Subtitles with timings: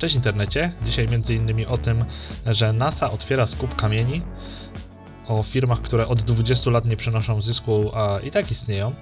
[0.00, 0.72] Cześć internecie.
[0.84, 2.04] Dzisiaj innymi o tym,
[2.46, 4.22] że NASA otwiera skup kamieni,
[5.28, 8.94] o firmach, które od 20 lat nie przynoszą zysku, a i tak istnieją.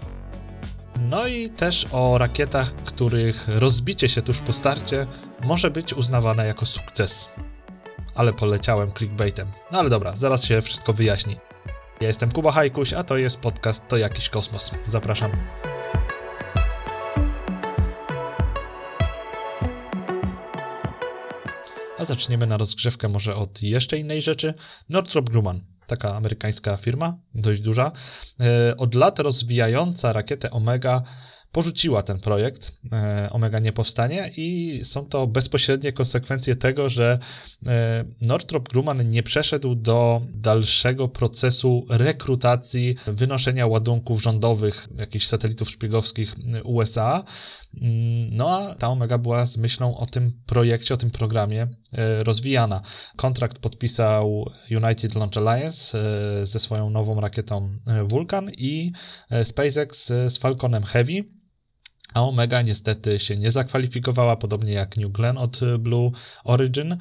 [1.00, 5.06] No i też o rakietach, których rozbicie się tuż po starcie
[5.44, 7.28] może być uznawane jako sukces.
[8.14, 9.48] Ale poleciałem clickbaitem.
[9.72, 11.36] No ale dobra, zaraz się wszystko wyjaśni.
[12.00, 14.70] Ja jestem Kuba Hajkuś, a to jest podcast To Jakiś Kosmos.
[14.86, 15.30] Zapraszam.
[22.08, 24.54] Zaczniemy na rozgrzewkę może od jeszcze innej rzeczy.
[24.88, 27.92] Northrop Grumman, taka amerykańska firma, dość duża,
[28.40, 31.02] e, od lat rozwijająca rakietę Omega
[31.52, 37.18] porzuciła ten projekt, e, Omega nie powstanie i są to bezpośrednie konsekwencje tego, że
[37.66, 46.36] e, Northrop Grumman nie przeszedł do dalszego procesu rekrutacji, wynoszenia ładunków rządowych, jakichś satelitów szpiegowskich
[46.64, 47.24] USA,
[48.30, 52.82] no a ta Omega była z myślą o tym projekcie, o tym programie e, rozwijana.
[53.16, 55.98] Kontrakt podpisał United Launch Alliance
[56.46, 57.78] ze swoją nową rakietą
[58.10, 58.92] Vulcan i
[59.42, 61.24] SpaceX z Falconem Heavy
[62.14, 66.10] a Omega niestety się nie zakwalifikowała, podobnie jak New Glenn od Blue
[66.44, 66.96] Origin.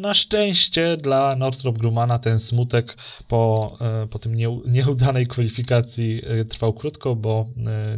[0.00, 2.96] Na szczęście dla Northrop Grummana ten smutek
[3.28, 4.34] po, e, po tym
[4.66, 7.48] nieudanej kwalifikacji e, trwał krótko, bo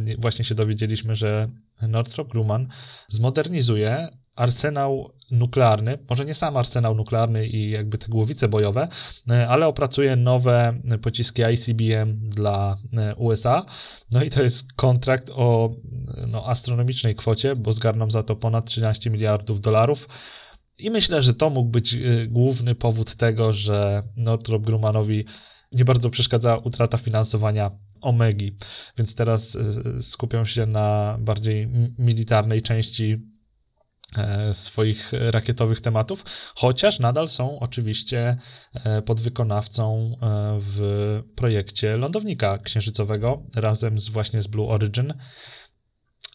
[0.09, 1.49] e, właśnie się dowiedzieliśmy, że
[1.87, 2.67] Northrop Grumman
[3.07, 8.87] zmodernizuje arsenał nuklearny, może nie sam arsenał nuklearny i jakby te głowice bojowe,
[9.29, 13.65] e, ale opracuje nowe pociski ICBM dla e, USA.
[14.11, 15.75] No i to jest kontrakt o
[16.27, 20.07] no, astronomicznej kwocie, bo zgarną za to ponad 13 miliardów dolarów.
[20.77, 25.25] I myślę, że to mógł być e, główny powód tego, że Northrop Grummanowi
[25.71, 28.55] nie bardzo przeszkadzała utrata finansowania Omegi,
[28.97, 29.57] więc teraz
[30.01, 33.29] skupią się na bardziej militarnej części
[34.17, 36.25] E, swoich rakietowych tematów,
[36.55, 38.37] chociaż nadal są oczywiście
[38.73, 40.79] e, podwykonawcą e, w
[41.35, 45.13] projekcie lądownika księżycowego razem z właśnie z Blue Origin.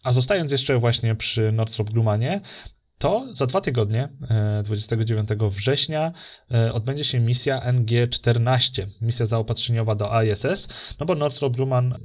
[0.02, 2.40] A zostając jeszcze właśnie przy Northrop Grummanie,
[2.98, 4.08] to za dwa tygodnie,
[4.64, 6.12] 29 września,
[6.72, 10.68] odbędzie się misja NG-14, misja zaopatrzeniowa do ISS,
[11.00, 11.98] no bo Northrop Grumman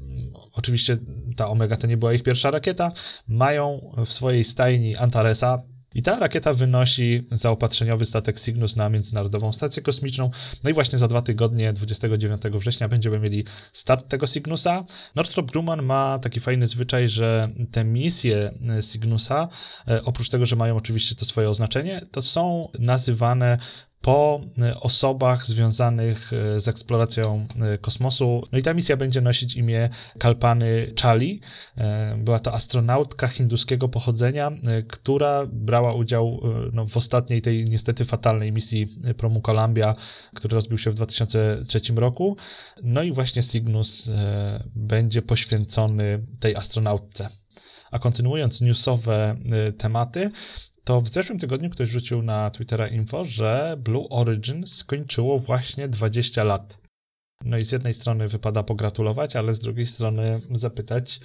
[0.59, 0.97] Oczywiście
[1.35, 2.91] ta Omega to nie była ich pierwsza rakieta.
[3.27, 5.61] Mają w swojej stajni Antaresa,
[5.95, 10.31] i ta rakieta wynosi zaopatrzeniowy statek Cygnus na Międzynarodową Stację Kosmiczną.
[10.63, 14.83] No i właśnie za dwa tygodnie, 29 września, będziemy mieli start tego Cygnusa.
[15.15, 18.51] Northrop Grumman ma taki fajny zwyczaj, że te misje
[18.81, 19.47] Cygnusa,
[19.87, 23.57] e, oprócz tego, że mają oczywiście to swoje oznaczenie, to są nazywane
[24.01, 28.43] po e, osobach związanych e, z eksploracją e, kosmosu.
[28.51, 29.89] No i ta misja będzie nosić imię
[30.19, 31.41] Kalpany Chali.
[32.17, 34.51] Była to astronautka hinduskiego pochodzenia,
[34.87, 36.41] która brała udział
[36.73, 38.87] no, w ostatniej tej niestety fatalnej misji
[39.17, 39.95] promu Columbia,
[40.35, 42.37] który rozbił się w 2003 roku.
[42.83, 44.09] No i właśnie Cygnus
[44.75, 47.29] będzie poświęcony tej astronautce.
[47.91, 49.35] A kontynuując newsowe
[49.77, 50.31] tematy,
[50.89, 56.43] to w zeszłym tygodniu ktoś rzucił na Twittera info, że Blue Origin skończyło właśnie 20
[56.43, 56.77] lat.
[57.45, 61.19] No i z jednej strony wypada pogratulować, ale z drugiej strony zapytać,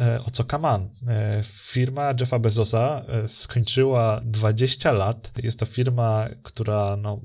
[0.00, 0.90] e, o co kaman.
[1.08, 5.32] E, firma Jeffa Bezosa e, skończyła 20 lat.
[5.42, 7.20] Jest to firma, która no,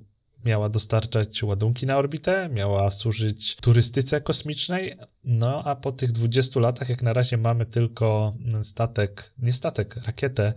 [0.48, 6.90] miała dostarczać ładunki na orbitę, miała służyć turystyce kosmicznej, no a po tych 20 latach,
[6.90, 10.54] jak na razie mamy tylko statek, nie statek, rakietę,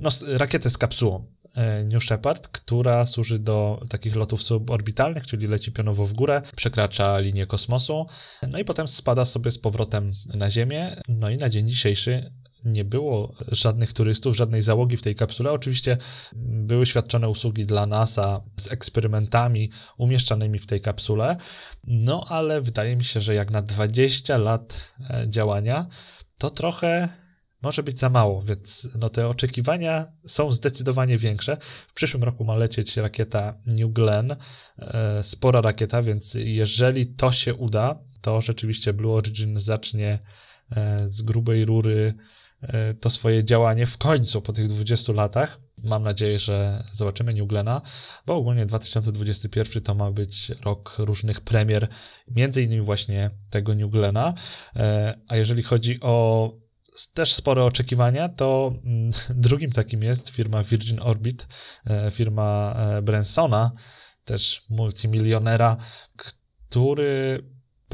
[0.00, 1.26] no rakietę z kapsułą.
[1.54, 7.18] E, New Shepard, która służy do takich lotów suborbitalnych, czyli leci pionowo w górę, przekracza
[7.18, 8.06] linię kosmosu,
[8.48, 10.96] no i potem spada sobie z powrotem na Ziemię.
[11.08, 12.32] No i na dzień dzisiejszy
[12.64, 15.52] nie było żadnych turystów, żadnej załogi w tej kapsule.
[15.52, 15.96] Oczywiście
[16.36, 21.36] były świadczone usługi dla NASA z eksperymentami umieszczanymi w tej kapsule,
[21.84, 25.86] no ale wydaje mi się, że jak na 20 lat e, działania,
[26.38, 27.08] to trochę
[27.64, 31.56] może być za mało, więc no te oczekiwania są zdecydowanie większe.
[31.88, 34.36] W przyszłym roku ma lecieć rakieta New Glenn,
[34.78, 40.18] e, spora rakieta, więc jeżeli to się uda, to rzeczywiście Blue Origin zacznie
[40.70, 42.14] e, z grubej rury
[43.00, 45.60] to swoje działanie w końcu po tych 20 latach.
[45.84, 47.82] Mam nadzieję, że zobaczymy New Glena,
[48.26, 51.88] bo ogólnie 2021 to ma być rok różnych premier,
[52.28, 54.34] między innymi właśnie tego New Glena.
[54.76, 56.52] E, a jeżeli chodzi o
[57.14, 59.10] też spore oczekiwania, to mm,
[59.44, 61.46] drugim takim jest firma Virgin Orbit,
[61.86, 63.72] e, firma Bransona,
[64.24, 65.76] też multimilionera,
[66.16, 67.44] który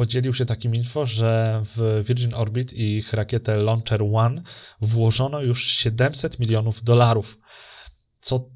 [0.01, 4.43] podzielił się takim info, że w Virgin Orbit i ich rakietę Launcher One
[4.81, 7.39] włożono już 700 milionów dolarów,
[8.21, 8.49] co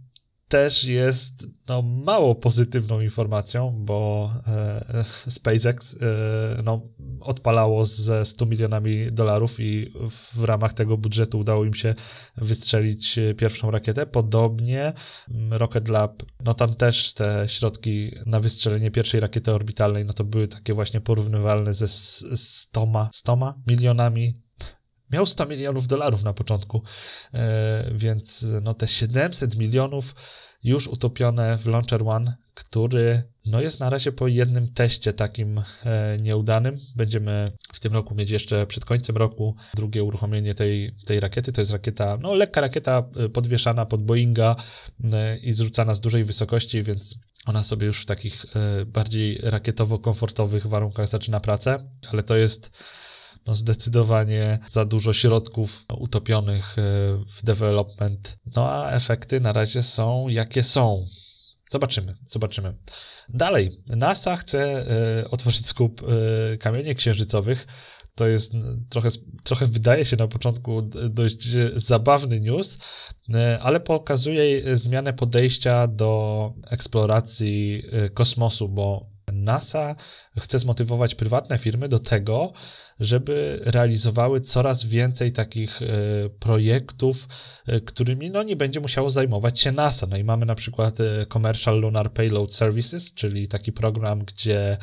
[0.49, 6.83] też jest no, mało pozytywną informacją, bo e, SpaceX e, no,
[7.21, 9.93] odpalało ze 100 milionami dolarów i
[10.35, 11.95] w ramach tego budżetu udało im się
[12.37, 14.07] wystrzelić pierwszą rakietę.
[14.07, 14.93] Podobnie
[15.31, 20.25] mm, Rocket Lab, no tam też te środki na wystrzelenie pierwszej rakiety orbitalnej, no to
[20.25, 21.89] były takie właśnie porównywalne ze
[22.37, 24.44] 100, 100 milionami
[25.15, 26.83] miał 100 milionów dolarów na początku,
[27.35, 30.15] e, więc no te 700 milionów
[30.65, 36.17] już utopione w Launcher One, który no jest na razie po jednym teście takim e,
[36.23, 36.81] nieudanym.
[36.97, 41.53] Będziemy w tym roku mieć jeszcze przed końcem roku drugie uruchomienie tej, tej rakiety.
[41.53, 44.57] To jest rakieta, no lekka rakieta e, podwieszana pod Boeinga
[45.43, 48.47] i zrzucana z dużej wysokości, więc ona sobie już w takich
[48.87, 52.71] bardziej rakietowo-komfortowych warunkach zaczyna pracę, ale to jest
[53.47, 56.83] no zdecydowanie za dużo środków utopionych e,
[57.29, 58.39] w development.
[58.57, 61.07] No a efekty na razie są jakie są.
[61.71, 62.75] Zobaczymy, zobaczymy.
[63.29, 64.87] Dalej, NASA chce
[65.21, 67.67] e, otworzyć skup e, kamieni księżycowych.
[68.15, 68.53] To jest
[68.89, 69.09] trochę,
[69.45, 72.79] trochę wydaje się na początku dość zabawny news,
[73.61, 77.83] ale pokazuje zmianę podejścia do eksploracji
[78.15, 79.97] kosmosu, bo NASA
[80.39, 82.53] chce zmotywować prywatne firmy do tego,
[83.01, 85.87] żeby realizowały coraz więcej takich e,
[86.29, 87.29] projektów,
[87.67, 90.07] e, którymi no, nie będzie musiało zajmować się NASA.
[90.07, 94.77] No i mamy na przykład e, Commercial Lunar Payload Services, czyli taki program, gdzie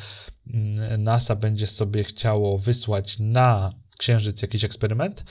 [0.54, 5.24] mm, NASA będzie sobie chciało wysłać na Księżyc jakiś eksperyment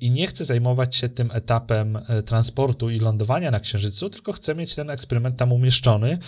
[0.00, 4.74] i nie chce zajmować się tym etapem transportu i lądowania na Księżycu, tylko chce mieć
[4.74, 6.18] ten eksperyment tam umieszczony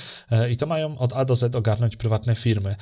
[0.50, 2.76] i to mają od A do Z ogarnąć prywatne firmy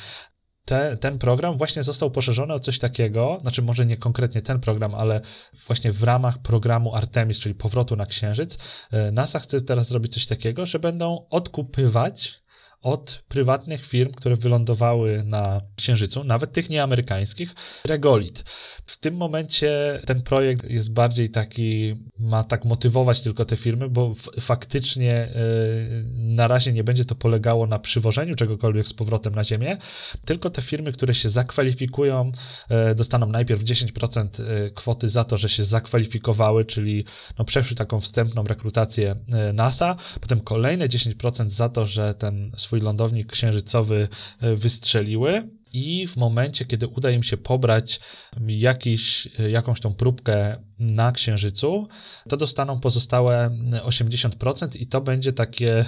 [0.68, 4.94] te, ten program właśnie został poszerzony o coś takiego, znaczy może nie konkretnie ten program,
[4.94, 5.20] ale
[5.66, 8.58] właśnie w ramach programu Artemis, czyli powrotu na Księżyc,
[8.90, 12.40] e, NASA chce teraz zrobić coś takiego, że będą odkupywać
[12.82, 17.54] od prywatnych firm, które wylądowały na Księżycu, nawet tych nieamerykańskich,
[17.84, 18.44] regolit.
[18.86, 24.14] W tym momencie ten projekt jest bardziej taki, ma tak motywować tylko te firmy, bo
[24.40, 29.76] faktycznie yy, na razie nie będzie to polegało na przywożeniu czegokolwiek z powrotem na Ziemię,
[30.24, 32.32] tylko te firmy, które się zakwalifikują,
[32.70, 37.04] yy, dostaną najpierw 10% e, kwoty za to, że się zakwalifikowały, czyli
[37.38, 39.16] no, przeszły taką wstępną rekrutację
[39.54, 44.08] NASA, potem kolejne 10% za to, że ten swój lądownik księżycowy
[44.40, 45.48] e, wystrzeliły.
[45.72, 48.00] I w momencie, kiedy uda im się pobrać
[48.46, 51.88] jakiś, e, jakąś tą próbkę na księżycu,
[52.28, 53.50] to dostaną pozostałe
[53.84, 55.84] 80% i to będzie takie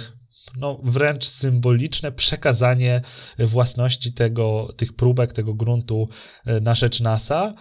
[0.57, 3.01] no, wręcz symboliczne przekazanie
[3.39, 6.09] własności tego, tych próbek, tego gruntu
[6.45, 7.53] e, na rzecz NASA.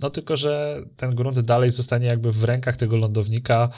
[0.00, 3.68] No tylko, że ten grunt dalej zostanie jakby w rękach tego lądownika,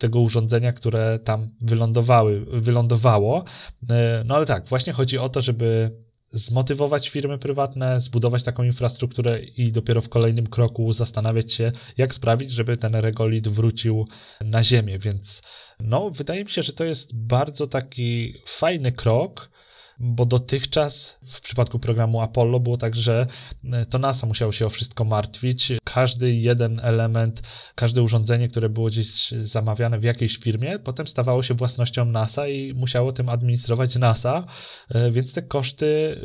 [0.00, 3.44] tego urządzenia, które tam wylądowały, wylądowało.
[3.90, 5.96] E, no ale tak, właśnie chodzi o to, żeby
[6.32, 12.50] zmotywować firmy prywatne, zbudować taką infrastrukturę i dopiero w kolejnym kroku zastanawiać się, jak sprawić,
[12.50, 14.08] żeby ten regolit wrócił
[14.40, 14.98] na ziemię.
[14.98, 15.42] Więc
[15.80, 19.50] no, wydaje mi się, że to jest bardzo taki fajny krok,
[19.98, 23.26] bo dotychczas w przypadku programu Apollo było tak, że
[23.72, 25.72] e, to NASA musiało się o wszystko martwić.
[25.94, 27.42] Każdy jeden element,
[27.74, 32.74] każde urządzenie, które było gdzieś zamawiane w jakiejś firmie, potem stawało się własnością NASA i
[32.74, 34.46] musiało tym administrować NASA,
[34.88, 36.16] e, więc te koszty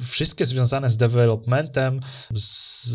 [0.00, 2.00] wszystkie związane z developmentem,
[2.34, 2.88] z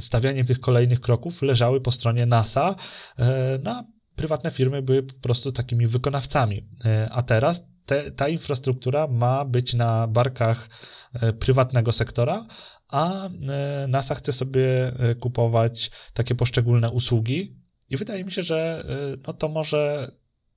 [0.00, 2.74] stawianiem tych kolejnych kroków leżały po stronie NASA,
[3.18, 3.84] e, no
[4.16, 6.68] prywatne firmy były po prostu takimi wykonawcami.
[7.10, 10.68] A teraz te, ta infrastruktura ma być na barkach
[11.14, 12.46] e, prywatnego sektora,
[12.88, 17.56] a e, NASA chce sobie e, kupować takie poszczególne usługi
[17.90, 18.84] i wydaje mi się, że
[19.26, 20.12] no to może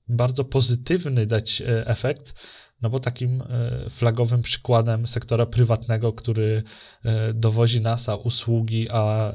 [0.07, 2.33] bardzo pozytywny dać efekt,
[2.81, 3.43] no bo takim
[3.89, 6.63] flagowym przykładem sektora prywatnego, który
[7.33, 9.33] dowozi NASA usługi, a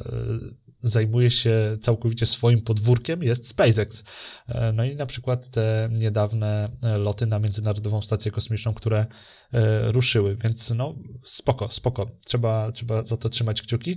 [0.84, 4.04] zajmuje się całkowicie swoim podwórkiem, jest SpaceX.
[4.48, 9.06] E, no i na przykład te niedawne e, loty na Międzynarodową Stację Kosmiczną, które
[9.52, 12.10] e, ruszyły, więc no spoko, spoko.
[12.26, 13.96] Trzeba, trzeba za to trzymać kciuki.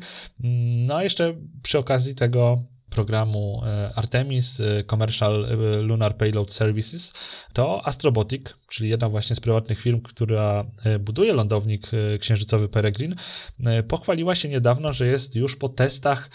[0.88, 7.13] No a jeszcze przy okazji tego programu e, Artemis e, Commercial e, Lunar Payload Services,
[7.53, 10.65] to Astrobotic, czyli jedna właśnie z prywatnych firm, która
[11.00, 11.88] buduje lądownik
[12.20, 13.15] księżycowy Peregrine,
[13.88, 16.29] pochwaliła się niedawno, że jest już po testach,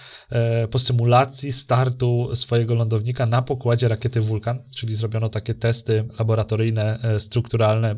[0.70, 7.96] po symulacji startu swojego lądownika na pokładzie rakiety Vulkan, czyli zrobiono takie testy laboratoryjne, strukturalne,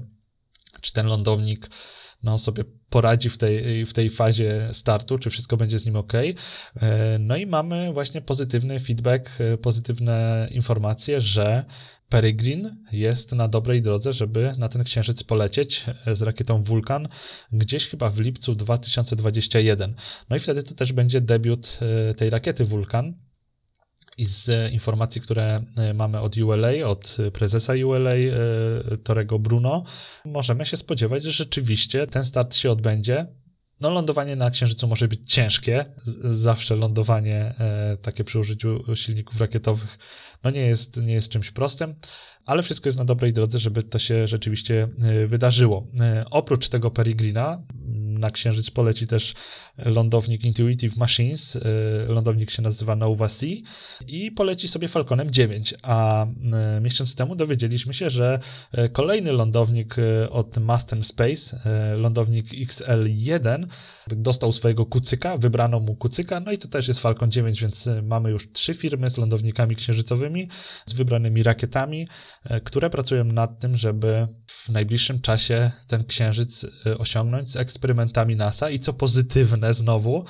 [0.81, 1.71] czy ten lądownik
[2.25, 6.13] no, sobie poradzi w tej, w tej fazie startu, czy wszystko będzie z nim ok.
[7.19, 9.31] No i mamy właśnie pozytywny feedback,
[9.63, 11.65] pozytywne informacje, że
[12.09, 17.09] Peregrine jest na dobrej drodze, żeby na ten księżyc polecieć z rakietą Vulkan
[17.53, 19.95] gdzieś chyba w lipcu 2021.
[20.31, 21.79] No i wtedy to też będzie debiut
[22.17, 23.15] tej rakiety Vulkan.
[24.19, 29.85] I z informacji, które e, mamy od ULA, od prezesa ULA, e, Torego Bruno,
[30.25, 33.27] możemy się spodziewać, że rzeczywiście ten start się odbędzie.
[33.81, 35.85] No, lądowanie na Księżycu może być ciężkie.
[36.25, 39.99] Zawsze lądowanie e, takie przy użyciu silników rakietowych
[40.45, 41.95] no nie jest, nie jest czymś prostym,
[42.47, 44.89] ale wszystko jest na dobrej drodze, żeby to się rzeczywiście
[45.27, 45.87] wydarzyło.
[46.31, 47.63] Oprócz tego Peregrina,
[48.25, 49.35] na Księżyc poleci też
[49.79, 51.61] lądownik Intuitive Machines, y,
[52.09, 53.47] lądownik się nazywa Nova C
[54.09, 58.39] i poleci sobie Falconem 9, a y, miesiąc temu dowiedzieliśmy się, że
[58.79, 59.97] y, kolejny lądownik
[60.31, 61.61] od Masten Space,
[61.97, 63.67] lądownik XL1,
[64.07, 68.31] dostał swojego kucyka, wybrano mu kucyka, no i to też jest Falcon 9, więc mamy
[68.31, 70.49] już trzy firmy z lądownikami księżycowymi,
[70.87, 72.09] z wybranymi rakietami,
[72.65, 76.67] które pracują nad tym, żeby w najbliższym czasie ten księżyc
[76.99, 80.25] osiągnąć z eksperymentami NASA i co pozytywne, znowu,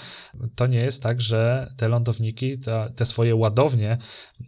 [0.54, 3.98] to nie jest tak, że te lądowniki, te, te swoje ładownie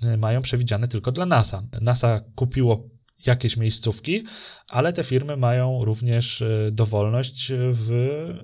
[0.05, 1.63] y, mają przewidziane tylko dla NASA.
[1.81, 2.96] NASA kupiło
[3.27, 4.25] jakieś miejscówki,
[4.69, 7.91] ale te firmy mają również y, dowolność w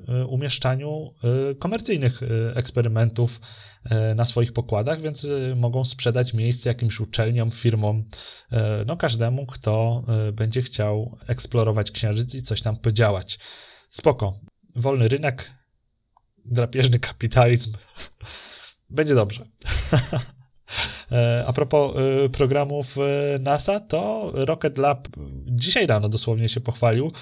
[0.08, 1.14] y, umieszczaniu
[1.58, 2.20] komercyjnych
[2.54, 3.40] eksperymentów
[4.14, 5.26] na swoich pokładach, więc
[5.56, 8.04] mogą sprzedać miejsce jakimś uczelniom, firmom,
[8.86, 13.38] no każdemu, kto będzie chciał eksplorować księżyc i coś tam podziałać.
[13.90, 14.40] Spoko.
[14.76, 15.50] Wolny rynek,
[16.44, 17.72] drapieżny kapitalizm.
[18.90, 19.46] Będzie dobrze.
[21.12, 25.08] E, a propos e, programów e, NASA, to Rocket Lab
[25.46, 27.12] dzisiaj rano dosłownie się pochwalił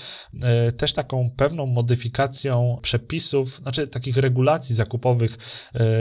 [0.77, 5.39] też taką pewną modyfikacją przepisów, znaczy takich regulacji zakupowych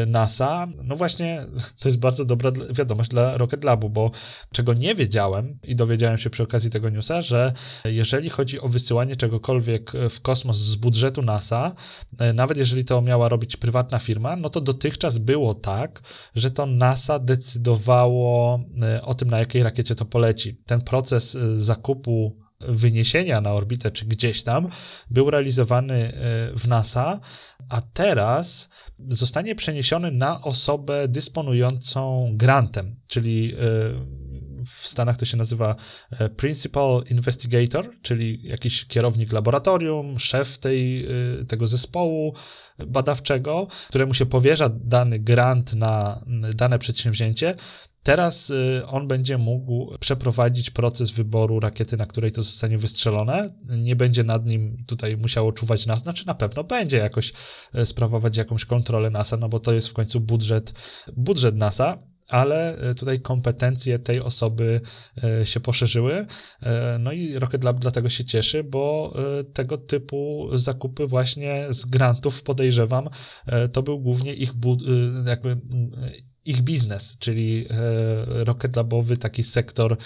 [0.08, 0.68] NASA.
[0.84, 1.46] No właśnie,
[1.80, 4.12] to jest bardzo dobra wiadomość dla Rocket Labu, bo
[4.52, 7.54] czego nie wiedziałem i dowiedziałem się przy okazji tego newsa, że
[7.86, 11.74] jeżeli chodzi o wysyłanie czegokolwiek w kosmos z budżetu NASA,
[12.34, 16.02] nawet jeżeli to miała robić prywatna firma, no to dotychczas było tak,
[16.36, 17.79] że to NASA decydowało
[18.84, 20.62] e, o tym, na jakiej rakiecie to poleci.
[20.66, 24.68] Ten proces e, zakupu wyniesienia na orbitę czy gdzieś tam
[25.10, 26.12] był realizowany e,
[26.58, 27.20] w NASA,
[27.70, 28.70] a teraz
[29.10, 33.56] zostanie przeniesiony na osobę dysponującą grantem, czyli
[34.66, 35.76] w Stanach to się nazywa
[36.38, 41.08] Principal Investigator, czyli jakiś kierownik laboratorium, szef tej,
[41.48, 42.34] tego zespołu,
[42.88, 47.56] badawczego, któremu się powierza dany grant na dane przedsięwzięcie,
[48.04, 53.50] Teraz y, on będzie mógł przeprowadzić proces wyboru rakiety, na której to zostanie wystrzelone.
[53.66, 57.34] Nie będzie nad nim tutaj musiało czuwać NASA, znaczy na pewno będzie jakoś
[57.76, 60.74] y, sprawować jakąś kontrolę NASA, no bo to jest w końcu budżet,
[61.18, 61.98] budżet NASA
[62.30, 64.82] ale e, tutaj kompetencje tej osoby
[65.24, 66.26] e, się poszerzyły.
[66.62, 69.14] E, no i Rocket Lab dlatego się cieszy, bo
[69.54, 73.10] tego typu zakupy właśnie z grantów podejrzewam,
[73.72, 74.54] to był głównie ich
[75.26, 75.58] jakby
[76.46, 77.66] ich biznes, czyli
[78.26, 79.98] Rocket Labowy, taki sektor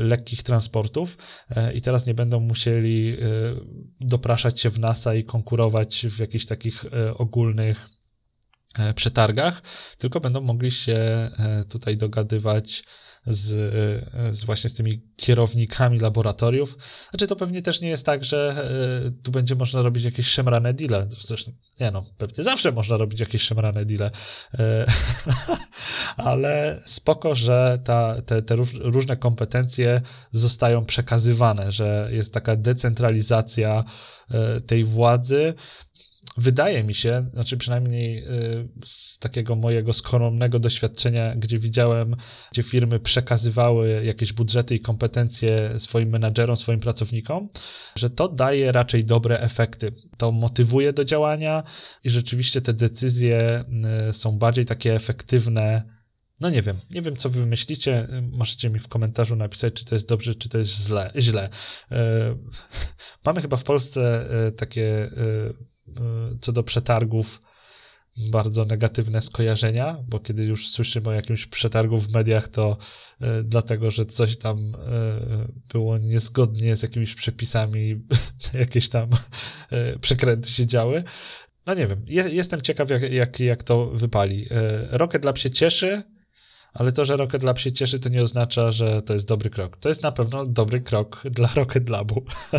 [0.00, 1.18] lekkich transportów
[1.74, 3.16] i teraz nie będą musieli
[4.00, 6.84] dopraszać się w NASA i konkurować w jakichś takich
[7.16, 7.95] ogólnych
[8.94, 9.62] przetargach,
[9.98, 12.84] tylko będą mogli się e, tutaj dogadywać
[13.26, 13.52] z,
[14.14, 16.76] e, z, właśnie z tymi kierownikami laboratoriów.
[17.10, 18.70] Znaczy to pewnie też nie jest tak, że
[19.22, 21.08] tu będzie można robić jakieś szemrane deale.
[21.20, 24.10] Zresztą, nie no, pewnie zawsze można robić jakieś szemrane deale.
[26.16, 30.00] Ale spoko, że ta, te, te różne kompetencje
[30.32, 33.84] zostają przekazywane, że jest taka decentralizacja
[34.66, 35.54] tej władzy
[36.36, 42.16] wydaje mi się, znaczy przynajmniej y, z takiego mojego skromnego doświadczenia, gdzie widziałem,
[42.52, 47.48] gdzie firmy przekazywały jakieś budżety i kompetencje swoim menadżerom, swoim pracownikom,
[47.96, 49.92] że to daje raczej dobre efekty.
[50.16, 51.62] To motywuje do działania
[52.04, 53.64] i rzeczywiście te decyzje
[54.10, 55.96] y, są bardziej takie efektywne.
[56.40, 59.94] No nie wiem, nie wiem co wy myślicie, możecie mi w komentarzu napisać, czy to
[59.94, 61.12] jest dobrze, czy to jest źle.
[61.18, 61.48] źle.
[61.92, 61.96] Y,
[63.26, 65.10] mamy chyba w Polsce takie
[66.40, 67.42] co do przetargów
[68.16, 72.76] bardzo negatywne skojarzenia, bo kiedy już słyszymy o jakimś przetargu w mediach, to
[73.22, 74.72] y, dlatego, że coś tam y,
[75.72, 78.00] było niezgodnie z jakimiś przepisami,
[78.54, 79.10] jakieś tam
[79.72, 81.02] y, przekręty się działy.
[81.66, 84.46] No nie wiem, je, jestem ciekaw, jak, jak, jak to wypali.
[84.90, 86.02] Rocket Lab się cieszy,
[86.78, 89.76] ale to, że Rocket Lab się cieszy, to nie oznacza, że to jest dobry krok.
[89.76, 92.22] To jest na pewno dobry krok dla Rocket Labu.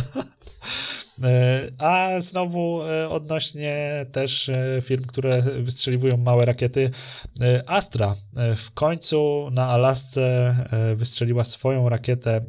[1.23, 6.89] E, a znowu e, odnośnie też e, firm, które wystrzeliwują małe rakiety,
[7.67, 8.15] Astra
[8.57, 10.55] w końcu na Alasce
[10.95, 12.45] wystrzeliła swoją rakietę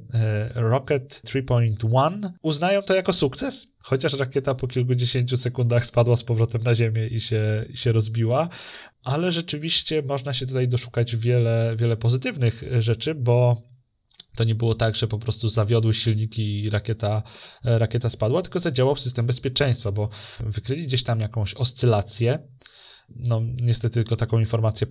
[0.55, 2.31] Rocket 3.1.
[2.43, 7.21] Uznają to jako sukces, chociaż rakieta po kilkudziesięciu sekundach spadła z powrotem na ziemię i
[7.21, 8.49] się, i się rozbiła,
[9.09, 13.63] ale rzeczywiście można się tutaj doszukać wiele, wiele pozytywnych rzeczy, bo
[14.37, 17.23] to nie było tak, że po prostu zawiodły silniki i rakieta,
[17.65, 20.09] e, rakieta spadła, tylko zadziałał system bezpieczeństwa, bo
[20.41, 22.39] wykryli gdzieś tam jakąś oscylację
[23.17, 24.87] no niestety tylko taką informację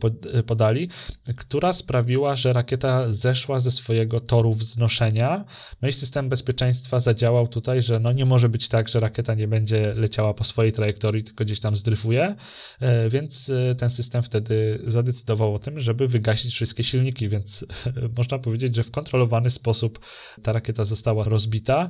[0.45, 0.89] podali,
[1.37, 5.45] która sprawiła, że rakieta zeszła ze swojego toru wznoszenia,
[5.81, 9.47] no i system bezpieczeństwa zadziałał tutaj, że no nie może być tak, że rakieta nie
[9.47, 12.35] będzie leciała po swojej trajektorii, tylko gdzieś tam zdryfuje,
[12.79, 17.65] e, więc e, ten system wtedy zadecydował o tym, żeby wygasić wszystkie silniki, więc
[18.17, 19.99] można powiedzieć, że w kontrolowany sposób
[20.43, 21.89] ta rakieta została rozbita.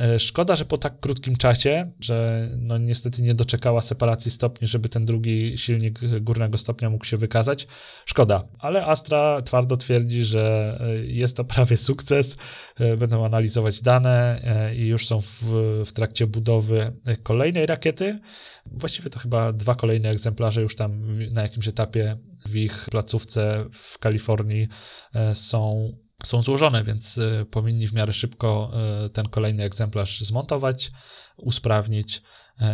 [0.00, 4.88] E, szkoda, że po tak krótkim czasie, że no niestety nie doczekała separacji stopni, żeby
[4.88, 7.66] ten drugi silnik górnego stopnia mógł się wykazać.
[8.06, 12.36] Szkoda, ale Astra twardo twierdzi, że e, jest to prawie sukces.
[12.80, 14.42] E, będą analizować dane
[14.76, 15.42] i już są w,
[15.86, 18.18] w trakcie budowy kolejnej rakiety.
[18.66, 23.98] Właściwie to chyba dwa kolejne egzemplarze już tam na jakimś etapie w ich placówce w
[23.98, 24.68] Kalifornii
[25.34, 25.92] są
[26.24, 28.72] są złożone, więc y, powinni w miarę szybko
[29.06, 30.90] y, ten kolejny egzemplarz zmontować,
[31.36, 32.22] usprawnić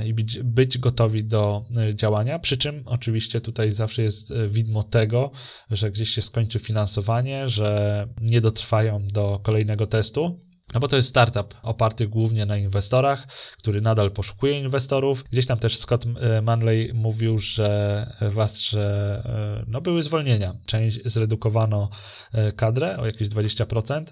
[0.02, 1.64] y, i być, być gotowi do
[1.94, 2.38] działania.
[2.38, 5.30] Przy czym oczywiście tutaj zawsze jest widmo tego,
[5.70, 10.47] że gdzieś się skończy finansowanie, że nie dotrwają do kolejnego testu.
[10.74, 13.26] No bo to jest startup oparty głównie na inwestorach,
[13.58, 15.24] który nadal poszukuje inwestorów.
[15.24, 20.54] Gdzieś tam też Scott e, Manley mówił, że was, że e, no były zwolnienia.
[20.66, 21.90] Część zredukowano
[22.32, 24.04] e, kadrę o jakieś 20%.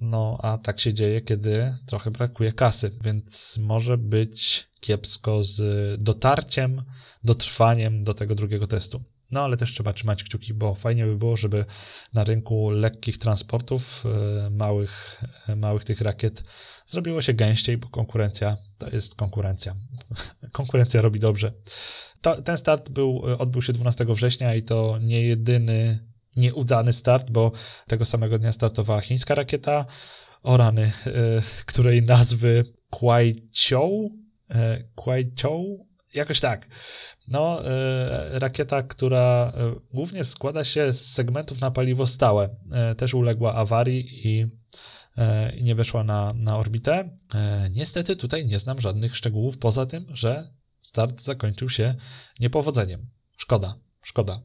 [0.00, 5.62] No, a tak się dzieje, kiedy trochę brakuje kasy, więc może być kiepsko z
[6.02, 6.82] dotarciem,
[7.24, 9.04] dotrwaniem do tego drugiego testu.
[9.34, 11.64] No ale też trzeba trzymać kciuki, bo fajnie by było, żeby
[12.12, 14.04] na rynku lekkich transportów,
[14.46, 16.44] e, małych, e, małych tych rakiet
[16.86, 19.74] zrobiło się gęściej, bo konkurencja to jest konkurencja.
[20.52, 21.52] konkurencja robi dobrze.
[22.20, 26.06] To, ten start był, e, odbył się 12 września i to nie jedyny
[26.36, 27.52] nieudany start, bo
[27.86, 29.86] tego samego dnia startowała chińska rakieta
[30.42, 30.92] o rany,
[31.66, 34.10] której nazwy Kuaichou,
[34.94, 36.66] Kuaichou, jakoś tak.
[37.28, 43.14] No, e, rakieta, która e, głównie składa się z segmentów na paliwo stałe, e, też
[43.14, 44.46] uległa awarii i,
[45.62, 47.18] nie weszła na, na orbitę.
[47.70, 51.94] Niestety tutaj nie znam żadnych szczegółów, poza tym, że start zakończył się
[52.40, 53.10] niepowodzeniem.
[53.36, 54.40] Szkoda, szkoda.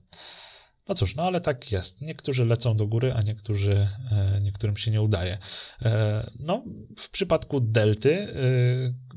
[0.90, 2.02] No cóż, no ale tak jest.
[2.02, 5.38] Niektórzy lecą do góry, a niektórzy, e, niektórym się nie udaje.
[5.82, 6.64] E, no,
[7.00, 8.34] w przypadku Delty, e,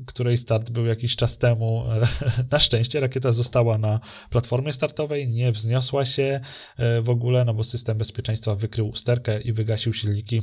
[0.05, 1.83] której start był jakiś czas temu,
[2.51, 6.39] na szczęście rakieta została na platformie startowej, nie wzniosła się
[7.01, 10.41] w ogóle, no bo system bezpieczeństwa wykrył usterkę i wygasił silniki,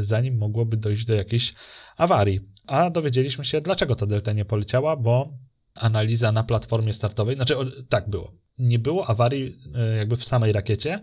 [0.00, 1.54] zanim mogłoby dojść do jakiejś
[1.96, 2.40] awarii.
[2.66, 5.38] A dowiedzieliśmy się, dlaczego ta Delta nie poleciała, bo
[5.74, 7.54] analiza na platformie startowej, znaczy
[7.88, 11.00] tak było, nie było awarii e, jakby w samej rakiecie,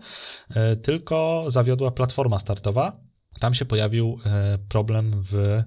[0.50, 3.00] e, tylko zawiodła platforma startowa.
[3.40, 5.62] Tam się pojawił e, problem w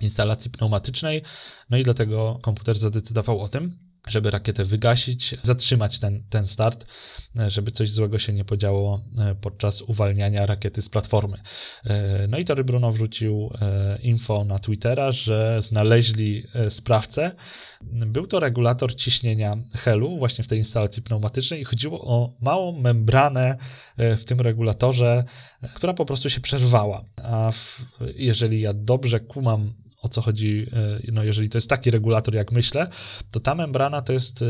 [0.00, 1.22] instalacji pneumatycznej,
[1.70, 6.86] no i dlatego komputer zadecydował o tym, żeby rakietę wygasić, zatrzymać ten, ten start,
[7.38, 11.38] e, żeby coś złego się nie podziało e, podczas uwalniania rakiety z platformy.
[11.84, 13.50] E, no i Tory Bruno wrzucił
[14.02, 17.32] info na Twittera, że znaleźli sprawcę.
[17.82, 23.56] Był to regulator ciśnienia helu właśnie w tej instalacji pneumatycznej i chodziło o małą membranę
[23.98, 25.24] w tym regulatorze,
[25.74, 27.04] która po prostu się przerwała.
[27.22, 27.86] A w,
[28.16, 32.52] jeżeli ja dobrze kumam o co chodzi, e, no jeżeli to jest taki regulator, jak
[32.52, 32.88] myślę,
[33.30, 34.46] to ta membrana to jest e,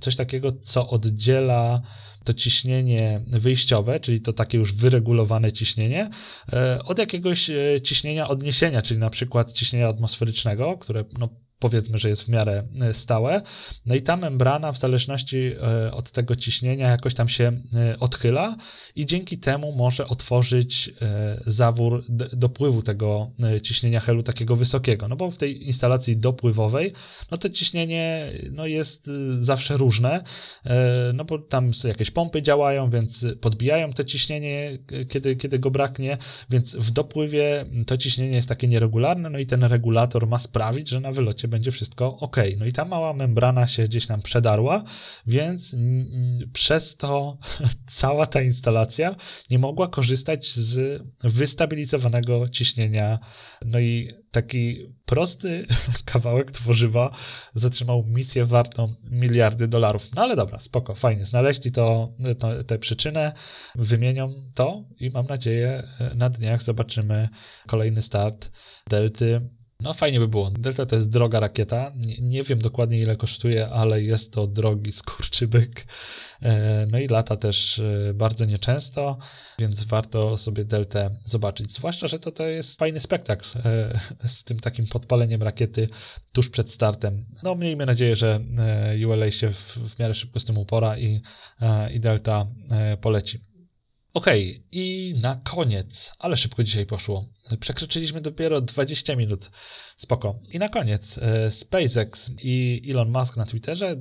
[0.00, 1.82] coś takiego, co oddziela
[2.24, 6.10] to ciśnienie wyjściowe, czyli to takie już wyregulowane ciśnienie,
[6.52, 7.50] e, od jakiegoś
[7.82, 11.28] ciśnienia odniesienia, czyli na przykład ciśnienia atmosferycznego, które no,
[11.62, 13.42] powiedzmy, że jest w miarę e, stałe.
[13.86, 18.56] No i ta membrana w zależności e, od tego ciśnienia jakoś tam się e, odchyla
[18.96, 20.94] i dzięki temu może otworzyć
[21.46, 23.30] zawór dopływu tego
[23.62, 25.08] ciśnienia helu takiego wysokiego.
[25.08, 26.92] No bo w tej instalacji dopływowej,
[27.30, 30.22] no to ciśnienie no jest zawsze różne,
[31.14, 36.18] no bo tam jakieś pompy działają, więc podbijają to ciśnienie, kiedy, kiedy go braknie,
[36.50, 41.00] więc w dopływie to ciśnienie jest takie nieregularne, no i ten regulator ma sprawić, że
[41.00, 42.36] na wylocie będzie wszystko ok.
[42.58, 44.84] No i ta mała membrana się gdzieś nam przedarła,
[45.26, 45.76] więc
[46.52, 47.38] przez to
[48.00, 49.16] cała ta instalacja
[49.50, 53.18] nie mogła korzystać z wystabilizowanego ciśnienia.
[53.64, 55.66] No i taki prosty
[56.12, 57.14] kawałek tworzywa
[57.54, 60.14] zatrzymał misję wartą miliardy dolarów.
[60.14, 61.24] No ale dobra, spoko, fajnie.
[61.24, 63.32] Znaleźli to, to tę przyczynę,
[63.74, 67.28] wymienią to i mam nadzieję na dniach zobaczymy
[67.66, 68.50] kolejny start
[68.90, 69.40] Delty
[69.82, 70.50] no fajnie by było.
[70.50, 71.92] Delta to jest droga rakieta.
[71.96, 75.86] Nie, nie, wiem dokładnie ile kosztuje, ale jest to drogi skurczybyk.
[76.42, 79.18] E, no i lata też e, bardzo nieczęsto,
[79.58, 81.72] więc warto sobie Deltę zobaczyć.
[81.72, 85.88] Zwłaszcza, że to, to jest fajny spektakl e, z tym takim podpaleniem rakiety
[86.32, 87.24] tuż przed startem.
[87.42, 88.40] No miejmy nadzieję, że
[89.06, 91.22] ULA się w, w miarę szybko z tym upora i,
[91.92, 92.46] i Delta
[93.00, 93.51] poleci.
[94.14, 97.28] Okej, okay, i na koniec, ale szybko dzisiaj poszło.
[97.60, 99.50] Przekroczyliśmy dopiero 20 minut.
[99.96, 100.38] Spoko.
[100.50, 103.96] I na koniec e, SpaceX i Elon Musk na Twitterze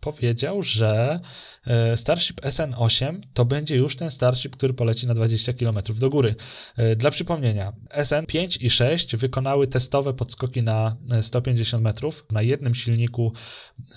[0.00, 1.20] powiedział, że
[1.66, 6.34] e, Starship SN8 to będzie już ten Starship, który poleci na 20 km do góry.
[6.76, 13.32] E, dla przypomnienia, SN5 i 6 wykonały testowe podskoki na 150 metrów na jednym silniku,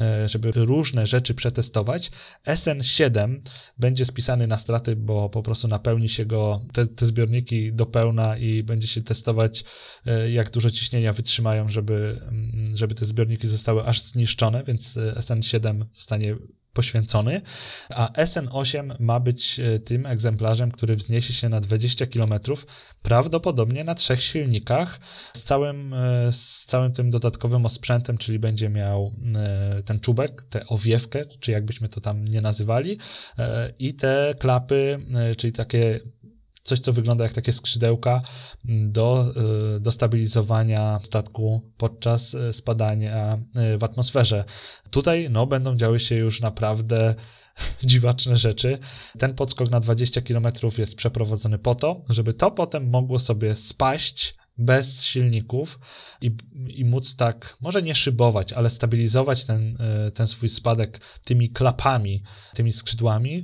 [0.01, 2.12] e, żeby różne rzeczy przetestować.
[2.47, 3.39] SN7
[3.77, 8.38] będzie spisany na straty, bo po prostu napełni się go te, te zbiorniki do pełna
[8.38, 9.63] i będzie się testować,
[10.32, 12.21] jak dużo ciśnienia wytrzymają, żeby,
[12.73, 15.59] żeby te zbiorniki zostały aż zniszczone, więc SN7
[15.93, 16.36] zostanie
[16.74, 17.41] poświęcony,
[17.89, 22.34] a SN8 ma być e, tym egzemplarzem, który wzniesie się na 20 km,
[23.02, 25.00] prawdopodobnie na trzech silnikach,
[25.34, 30.67] z całym, e, z całym tym dodatkowym osprzętem, czyli będzie miał e, ten czubek, tę
[30.67, 32.98] owiewkę, czy jakbyśmy to tam nie nazywali,
[33.80, 35.00] i te klapy,
[35.38, 36.00] czyli takie
[36.69, 38.21] coś, co wygląda jak takie skrzydełka
[38.65, 39.34] do,
[39.75, 43.39] y, do stabilizowania statku podczas y, spadania
[43.73, 44.43] y, w atmosferze.
[44.89, 47.15] Tutaj no, będą działy się już naprawdę
[47.84, 48.79] dziwaczne rzeczy.
[49.19, 54.36] Ten podskok na 20 km jest przeprowadzony po to, żeby to potem mogło sobie spaść
[54.60, 55.80] bez silników
[56.22, 56.32] i,
[56.67, 62.24] i móc tak, może nie szybować, ale stabilizować ten, e, ten swój spadek tymi klapami,
[62.54, 63.43] tymi skrzydłami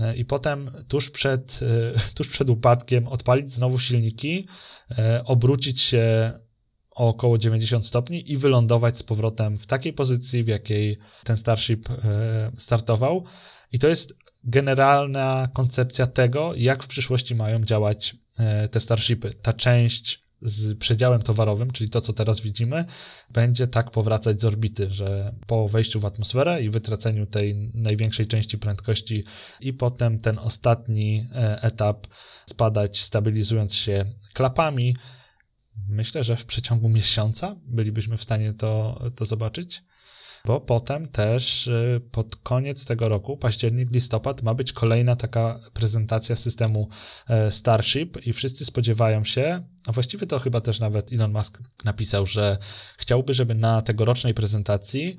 [0.00, 1.60] e, i potem tuż przed,
[1.96, 4.46] e, tuż przed upadkiem odpalić znowu silniki,
[5.24, 6.32] obrócić się
[6.90, 11.88] o około 90 stopni i wylądować z powrotem w takiej pozycji, w jakiej ten Starship
[12.56, 13.24] startował.
[13.72, 18.16] I to jest generalna koncepcja tego, jak w przyszłości mają działać
[18.70, 19.34] te Starshipy.
[19.42, 22.84] Ta część z przedziałem towarowym, czyli to, co teraz widzimy,
[23.30, 28.58] będzie tak powracać z orbity, że po wejściu w atmosferę i wytraceniu tej największej części
[28.58, 29.24] prędkości
[29.60, 32.06] i potem ten ostatni e, etap
[32.46, 34.96] spadać, stabilizując się klapami.
[35.88, 39.82] Myślę, że w przeciągu miesiąca bylibyśmy w stanie to, to zobaczyć
[40.46, 46.36] bo potem też y, pod koniec tego roku, październik, listopad, ma być kolejna taka prezentacja
[46.36, 46.88] systemu
[47.28, 52.26] e, Starship i wszyscy spodziewają się, a właściwie to chyba też nawet Elon Musk napisał,
[52.26, 52.58] że
[52.98, 55.16] chciałby, żeby na tegorocznej prezentacji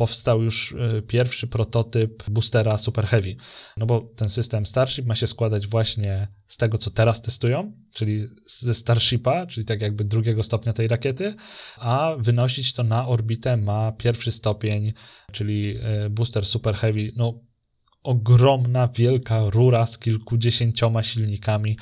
[0.00, 3.36] powstał już e, pierwszy prototyp boostera Super Heavy.
[3.76, 8.26] No bo ten system Starship ma się składać właśnie z tego, co teraz testują, czyli
[8.46, 11.34] ze Starshipa, czyli tak jakby drugiego stopnia tej rakiety,
[11.76, 14.92] a wynosić to na orbitę ma pierwszy stopień,
[15.32, 17.12] czyli e, booster Super Heavy.
[17.16, 17.40] No,
[18.02, 21.78] ogromna, wielka rura z kilkudziesięcioma silnikami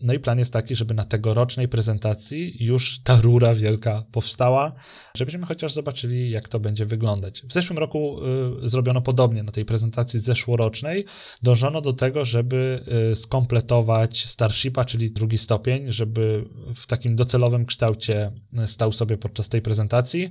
[0.00, 4.72] no i plan jest taki, żeby na tegorocznej prezentacji już ta rura wielka powstała,
[5.16, 7.42] żebyśmy chociaż zobaczyli, jak to będzie wyglądać.
[7.42, 8.18] W zeszłym roku
[8.64, 11.04] y, zrobiono podobnie na tej prezentacji zeszłorocznej.
[11.42, 18.32] Dążono do tego, żeby y, skompletować Starshipa, czyli drugi stopień, żeby w takim docelowym kształcie
[18.64, 20.30] y, stał sobie podczas tej prezentacji.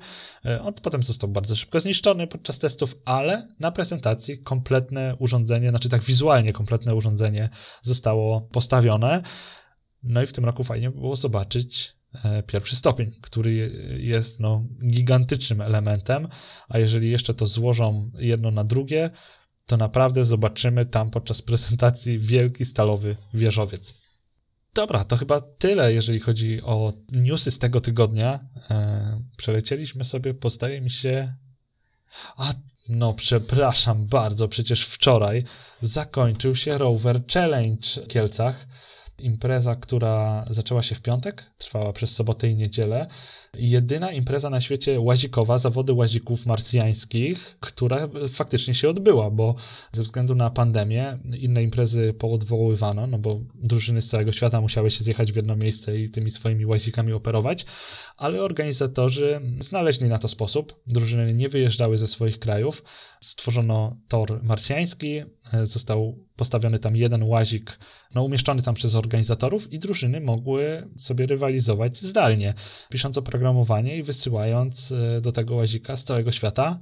[0.62, 6.04] On potem został bardzo szybko zniszczony podczas testów, ale na prezentacji kompletne urządzenie, znaczy tak
[6.04, 7.49] wizualnie kompletne urządzenie
[7.82, 9.21] zostało postawione.
[10.06, 13.54] No i w tym roku fajnie było zobaczyć e, pierwszy stopień, który
[14.00, 16.28] jest no, gigantycznym elementem,
[16.70, 19.10] a jeżeli jeszcze to złożą jedno na drugie,
[19.65, 23.94] to naprawdę zobaczymy tam podczas prezentacji wielki stalowy wieżowiec.
[24.74, 28.39] Dobra, to chyba tyle, jeżeli chodzi o newsy z tego tygodnia.
[28.70, 31.34] E, przelecieliśmy sobie, postaje mi się.
[32.38, 32.54] A
[32.89, 35.44] no, przepraszam bardzo, przecież wczoraj
[35.82, 38.68] zakończył się Rover Challenge w Kielcach.
[39.19, 43.08] Impreza, która zaczęła się w piątek, trwała przez sobotę i niedzielę.
[43.58, 49.56] Jedyna impreza na świecie łazikowa, zawody łazików marsjańskich, która faktycznie się odbyła, bo
[49.91, 55.04] ze względu na pandemię inne imprezy poodwoływano, no bo drużyny z całego świata musiały się
[55.04, 57.65] zjechać w jedno miejsce i tymi swoimi łazikami operować,
[58.18, 60.82] ale organizatorzy znaleźli na to sposób.
[60.88, 62.84] Drużyny nie wyjeżdżały ze swoich krajów.
[63.20, 65.22] Stworzono tor marsjański,
[65.63, 67.80] został postawiony tam jeden łazik,
[68.15, 72.54] no umieszczony tam przez organizatorów i drużyny mogły sobie rywalizować zdalnie,
[72.89, 76.79] pisząc oprogramowanie i wysyłając e, do tego łazika z całego świata.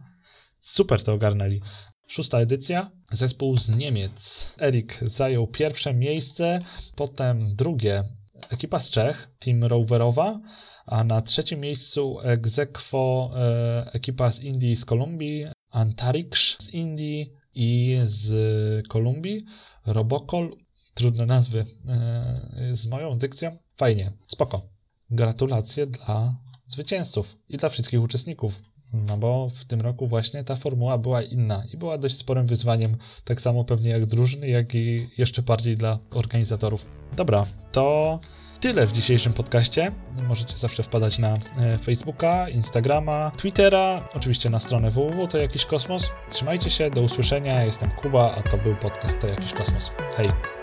[0.59, 1.61] Super to ogarnęli.
[2.07, 2.91] Szósta edycja.
[3.11, 4.47] Zespół z Niemiec.
[4.61, 6.59] Erik zajął pierwsze miejsce,
[6.95, 8.03] potem drugie
[8.49, 10.39] ekipa z Czech, Team Roverowa,
[10.85, 17.33] a na trzecim miejscu egzekwo e, ekipa z Indii i z Kolumbii, Antariksz z Indii
[17.55, 19.45] i z Kolumbii,
[19.85, 20.55] Robocol,
[20.93, 24.61] trudne nazwy, e, z moją dykcją, fajnie, spoko.
[25.09, 28.61] Gratulacje dla zwycięzców i dla wszystkich uczestników.
[28.93, 32.97] No bo w tym roku właśnie ta formuła była inna i była dość sporym wyzwaniem,
[33.23, 36.89] tak samo pewnie jak drużyny, jak i jeszcze bardziej dla organizatorów.
[37.17, 38.19] Dobra, to
[38.59, 39.91] tyle w dzisiejszym podcaście.
[40.27, 46.03] Możecie zawsze wpadać na e, Facebooka, Instagrama, Twittera, oczywiście na stronę www to jakiś kosmos.
[46.31, 47.63] Trzymajcie się, do usłyszenia.
[47.63, 49.91] Jestem Kuba, a to był podcast To jakiś kosmos.
[50.15, 50.62] Hej!